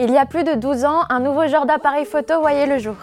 [0.00, 2.94] Il y a plus de 12 ans, un nouveau genre d'appareil photo voyait le jour.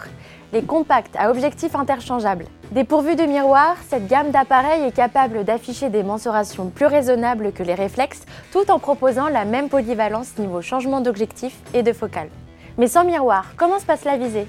[0.54, 2.46] Les compacts à objectifs interchangeables.
[2.72, 7.74] Dépourvus de miroir, cette gamme d'appareils est capable d'afficher des mensurations plus raisonnables que les
[7.74, 8.24] réflexes,
[8.54, 12.30] tout en proposant la même polyvalence niveau changement d'objectif et de focale.
[12.78, 14.48] Mais sans miroir, comment se passe la visée?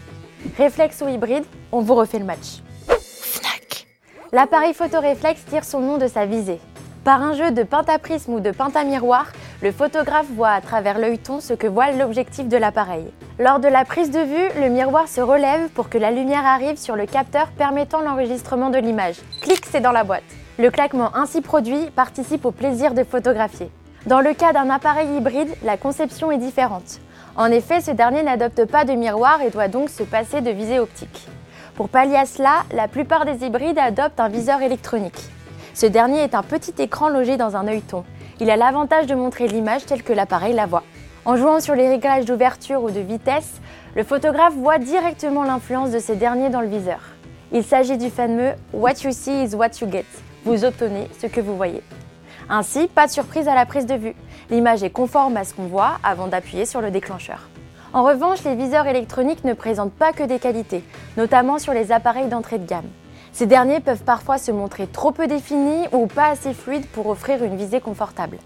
[0.56, 2.62] Réflexe ou hybride On vous refait le match.
[4.30, 6.60] L'appareil photo réflexe tire son nom de sa visée.
[7.02, 9.26] Par un jeu de pentaprisme ou de pentamiroir,
[9.62, 13.07] le photographe voit à travers l'œilleton ce que voit l'objectif de l'appareil.
[13.39, 16.76] Lors de la prise de vue, le miroir se relève pour que la lumière arrive
[16.76, 19.16] sur le capteur permettant l'enregistrement de l'image.
[19.40, 20.25] Clic, c'est dans la boîte.
[20.58, 23.71] Le claquement ainsi produit participe au plaisir de photographier.
[24.07, 27.00] Dans le cas d'un appareil hybride, la conception est différente.
[27.35, 30.79] En effet, ce dernier n'adopte pas de miroir et doit donc se passer de visée
[30.79, 31.27] optique.
[31.75, 35.20] Pour pallier à cela, la plupart des hybrides adoptent un viseur électronique.
[35.75, 38.05] Ce dernier est un petit écran logé dans un œilleton.
[38.39, 40.83] Il a l'avantage de montrer l'image telle que l'appareil la voit.
[41.25, 43.61] En jouant sur les réglages d'ouverture ou de vitesse,
[43.94, 47.00] le photographe voit directement l'influence de ces derniers dans le viseur.
[47.52, 50.05] Il s'agit du fameux What you see is what you get.
[50.44, 51.83] Vous obtenez ce que vous voyez.
[52.50, 54.14] Ainsi, pas de surprise à la prise de vue.
[54.50, 57.48] L'image est conforme à ce qu'on voit avant d'appuyer sur le déclencheur.
[57.94, 60.84] En revanche, les viseurs électroniques ne présentent pas que des qualités,
[61.16, 62.91] notamment sur les appareils d'entrée de gamme.
[63.36, 67.44] Ces derniers peuvent parfois se montrer trop peu définis ou pas assez fluides pour offrir
[67.44, 68.38] une visée confortable.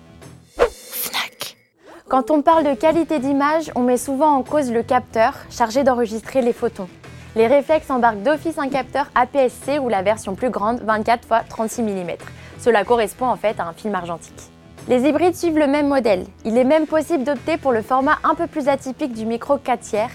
[2.08, 6.42] Quand on parle de qualité d'image, on met souvent en cause le capteur chargé d'enregistrer
[6.42, 6.88] les photons.
[7.36, 11.83] Les réflexes embarquent d'office un capteur APS-C ou la version plus grande 24 x 36
[11.83, 12.11] mm.
[12.58, 14.42] Cela correspond en fait à un film argentique.
[14.88, 16.27] Les hybrides suivent le même modèle.
[16.44, 19.78] Il est même possible d'opter pour le format un peu plus atypique du micro 4
[19.78, 20.11] tiers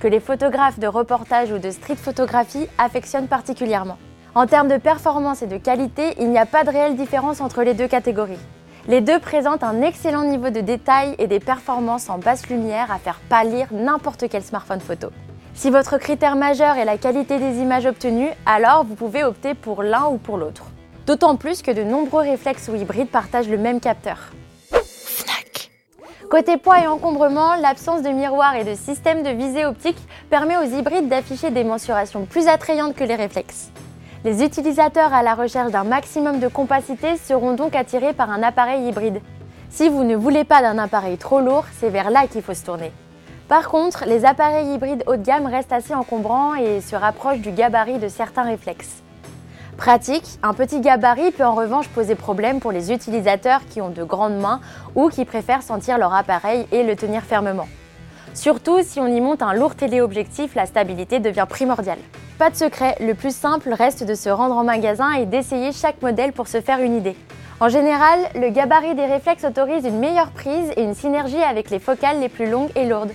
[0.00, 3.96] que les photographes de reportage ou de street photographie affectionnent particulièrement.
[4.34, 7.62] En termes de performance et de qualité, il n'y a pas de réelle différence entre
[7.62, 8.38] les deux catégories.
[8.86, 12.98] Les deux présentent un excellent niveau de détail et des performances en basse lumière à
[12.98, 15.08] faire pâlir n'importe quel smartphone photo.
[15.54, 19.82] Si votre critère majeur est la qualité des images obtenues, alors vous pouvez opter pour
[19.82, 20.64] l'un ou pour l'autre.
[21.06, 24.30] D'autant plus que de nombreux réflexes ou hybrides partagent le même capteur.
[26.30, 30.78] Côté poids et encombrement, l'absence de miroir et de système de visée optique permet aux
[30.78, 33.70] hybrides d'afficher des mensurations plus attrayantes que les réflexes.
[34.24, 38.88] Les utilisateurs à la recherche d'un maximum de compacité seront donc attirés par un appareil
[38.88, 39.20] hybride.
[39.70, 42.64] Si vous ne voulez pas d'un appareil trop lourd, c'est vers là qu'il faut se
[42.64, 42.90] tourner.
[43.46, 47.52] Par contre, les appareils hybrides haut de gamme restent assez encombrants et se rapprochent du
[47.52, 49.04] gabarit de certains réflexes.
[49.76, 54.02] Pratique, un petit gabarit peut en revanche poser problème pour les utilisateurs qui ont de
[54.02, 54.60] grandes mains
[54.96, 57.68] ou qui préfèrent sentir leur appareil et le tenir fermement.
[58.34, 62.00] Surtout si on y monte un lourd téléobjectif, la stabilité devient primordiale.
[62.38, 66.00] Pas de secret, le plus simple reste de se rendre en magasin et d'essayer chaque
[66.00, 67.16] modèle pour se faire une idée.
[67.58, 71.80] En général, le gabarit des réflexes autorise une meilleure prise et une synergie avec les
[71.80, 73.10] focales les plus longues et lourdes.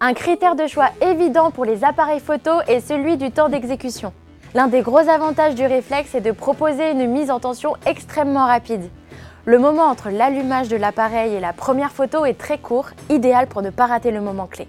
[0.00, 4.14] Un critère de choix évident pour les appareils photo est celui du temps d'exécution.
[4.54, 8.88] L'un des gros avantages du réflexe est de proposer une mise en tension extrêmement rapide.
[9.44, 13.60] Le moment entre l'allumage de l'appareil et la première photo est très court, idéal pour
[13.60, 14.66] ne pas rater le moment clé.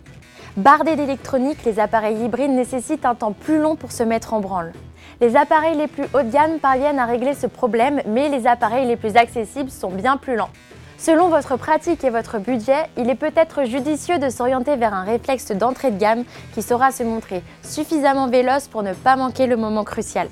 [0.58, 4.74] Bardés d'électronique, les appareils hybrides nécessitent un temps plus long pour se mettre en branle.
[5.22, 8.86] Les appareils les plus haut de gamme parviennent à régler ce problème, mais les appareils
[8.86, 10.50] les plus accessibles sont bien plus lents.
[10.98, 15.52] Selon votre pratique et votre budget, il est peut-être judicieux de s'orienter vers un réflexe
[15.54, 19.86] d'entrée de gamme qui saura se montrer suffisamment véloce pour ne pas manquer le moment
[19.86, 20.28] crucial.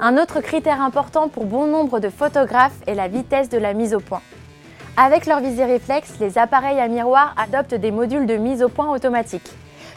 [0.00, 3.94] Un autre critère important pour bon nombre de photographes est la vitesse de la mise
[3.94, 4.22] au point.
[4.98, 8.90] Avec leur visée réflexe, les appareils à miroir adoptent des modules de mise au point
[8.90, 9.50] automatique.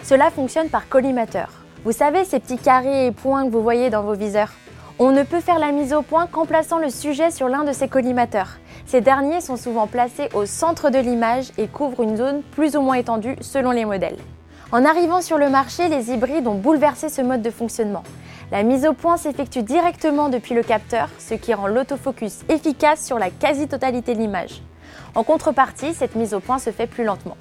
[0.04, 1.50] Cela fonctionne par collimateur.
[1.84, 4.54] Vous savez ces petits carrés et points que vous voyez dans vos viseurs?
[4.98, 7.74] On ne peut faire la mise au point qu'en plaçant le sujet sur l'un de
[7.74, 8.52] ces collimateurs.
[8.86, 12.82] Ces derniers sont souvent placés au centre de l'image et couvrent une zone plus ou
[12.82, 14.18] moins étendue selon les modèles.
[14.72, 18.04] En arrivant sur le marché, les hybrides ont bouleversé ce mode de fonctionnement.
[18.50, 23.20] La mise au point s'effectue directement depuis le capteur, ce qui rend l'autofocus efficace sur
[23.20, 24.62] la quasi-totalité de l'image.
[25.16, 27.38] En contrepartie, cette mise au point se fait plus lentement.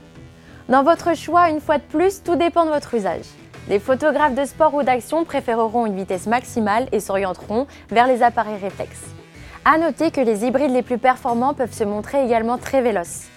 [0.69, 3.27] Dans votre choix, une fois de plus, tout dépend de votre usage.
[3.69, 8.61] Les photographes de sport ou d'action préféreront une vitesse maximale et s'orienteront vers les appareils
[8.61, 9.05] réflexes.
[9.65, 13.29] A noter que les hybrides les plus performants peuvent se montrer également très véloces.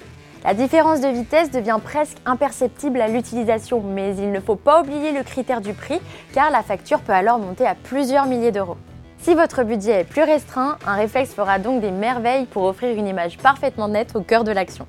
[0.43, 5.11] La différence de vitesse devient presque imperceptible à l'utilisation, mais il ne faut pas oublier
[5.11, 5.99] le critère du prix
[6.33, 8.77] car la facture peut alors monter à plusieurs milliers d'euros.
[9.19, 13.07] Si votre budget est plus restreint, un réflexe fera donc des merveilles pour offrir une
[13.07, 14.87] image parfaitement nette au cœur de l'action.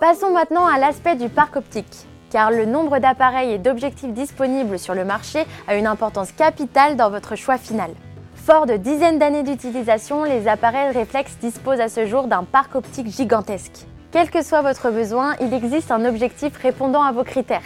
[0.00, 4.94] Passons maintenant à l'aspect du parc optique, car le nombre d'appareils et d'objectifs disponibles sur
[4.94, 7.90] le marché a une importance capitale dans votre choix final.
[8.34, 13.08] Fort de dizaines d'années d'utilisation, les appareils réflexes disposent à ce jour d'un parc optique
[13.08, 13.86] gigantesque.
[14.10, 17.60] Quel que soit votre besoin, il existe un objectif répondant à vos critères.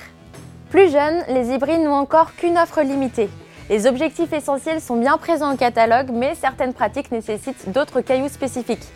[0.70, 3.30] Plus jeunes, les hybrides n'ont encore qu'une offre limitée.
[3.70, 8.86] Les objectifs essentiels sont bien présents au catalogue, mais certaines pratiques nécessitent d'autres cailloux spécifiques.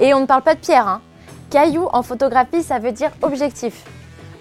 [0.00, 1.00] Et on ne parle pas de pierre, hein.
[1.48, 3.84] Caillou en photographie, ça veut dire objectif.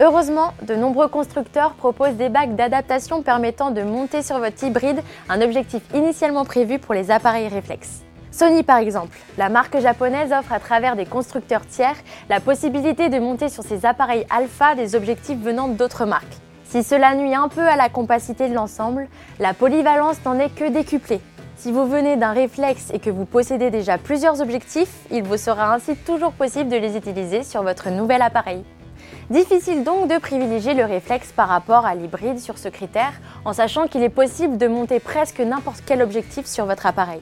[0.02, 5.40] Heureusement, de nombreux constructeurs proposent des bacs d'adaptation permettant de monter sur votre hybride un
[5.42, 8.02] objectif initialement prévu pour les appareils réflexes.
[8.32, 11.96] Sony par exemple, la marque japonaise offre à travers des constructeurs tiers
[12.28, 16.38] la possibilité de monter sur ses appareils alpha des objectifs venant d'autres marques.
[16.66, 19.08] Si cela nuit un peu à la compacité de l'ensemble,
[19.40, 21.22] la polyvalence n'en est que décuplée.
[21.56, 25.74] Si vous venez d'un réflexe et que vous possédez déjà plusieurs objectifs, il vous sera
[25.74, 28.64] ainsi toujours possible de les utiliser sur votre nouvel appareil.
[29.30, 33.14] Difficile donc de privilégier le réflexe par rapport à l'hybride sur ce critère,
[33.46, 37.22] en sachant qu'il est possible de monter presque n'importe quel objectif sur votre appareil.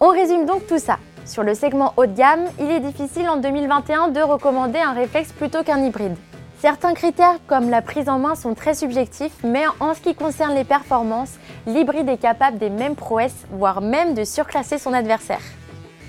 [0.00, 0.98] On résume donc tout ça.
[1.26, 5.30] Sur le segment haut de gamme, il est difficile en 2021 de recommander un réflexe
[5.32, 6.16] plutôt qu'un hybride.
[6.60, 10.54] Certains critères comme la prise en main sont très subjectifs, mais en ce qui concerne
[10.54, 15.40] les performances, l'hybride est capable des mêmes prouesses, voire même de surclasser son adversaire.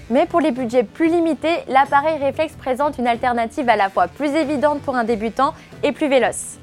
[0.09, 4.31] Mais pour les budgets plus limités, l'appareil réflexe présente une alternative à la fois plus
[4.31, 5.53] évidente pour un débutant
[5.83, 6.57] et plus véloce.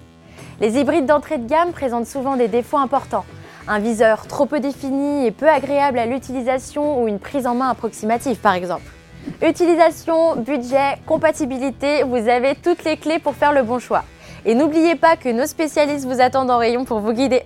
[0.61, 3.25] Les hybrides d'entrée de gamme présentent souvent des défauts importants,
[3.69, 7.71] un viseur trop peu défini et peu agréable à l'utilisation ou une prise en main
[7.71, 8.98] approximative par exemple.
[9.41, 14.03] Utilisation, budget, compatibilité, vous avez toutes les clés pour faire le bon choix.
[14.45, 17.45] Et n'oubliez pas que nos spécialistes vous attendent en rayon pour vous guider.